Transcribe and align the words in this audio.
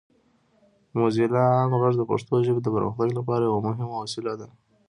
موزیلا 0.97 1.43
عام 1.55 1.71
غږ 1.81 1.93
د 1.97 2.03
پښتو 2.11 2.33
ژبې 2.45 2.61
د 2.63 2.67
پرمختګ 2.75 3.09
لپاره 3.19 3.43
یوه 3.47 3.59
مهمه 3.67 3.97
وسیله 4.01 4.33
ده. 4.39 4.47